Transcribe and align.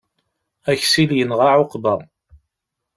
Aksil 0.71 1.11
yenɣa 1.17 1.47
ɛuqba. 1.59 1.95